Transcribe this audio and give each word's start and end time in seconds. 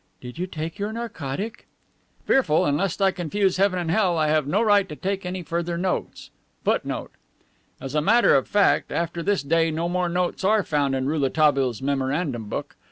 Did 0.19 0.39
you 0.39 0.47
take 0.47 0.79
your 0.79 0.91
narcotic?' 0.91 1.67
"Fearful, 2.25 2.65
and 2.65 2.75
(lest 2.75 3.03
I 3.03 3.11
confuse 3.11 3.57
heaven 3.57 3.77
and 3.77 3.91
hell) 3.91 4.17
I 4.17 4.29
have 4.29 4.47
no 4.47 4.63
right 4.63 4.89
to 4.89 4.95
take 4.95 5.27
any 5.27 5.43
further 5.43 5.77
notes." 5.77 6.31
As 7.79 7.93
a 7.93 8.01
matter 8.01 8.33
of 8.33 8.47
fact, 8.47 8.91
after 8.91 9.21
this 9.21 9.43
day 9.43 9.69
no 9.69 9.87
more 9.87 10.09
notes 10.09 10.43
are 10.43 10.63
found 10.63 10.95
in 10.95 11.05
Rouletabille's 11.05 11.83
memorandum 11.83 12.45
book. 12.49 12.77